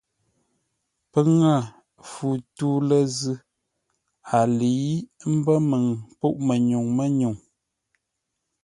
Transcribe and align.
Pə́ 1.11 1.23
ŋə̂ 1.37 1.57
fu 2.11 2.27
tû 2.55 2.67
lə́ 2.89 3.03
zʉ́ 3.17 3.35
ə́ 4.37 4.43
lə̌i 4.57 4.91
mbə́ 5.35 5.57
məŋ 5.69 5.83
pûʼ-mənyuŋ 6.19 6.85
mə́nyúŋ 6.97 7.35
mə́nyúŋ, 7.35 7.35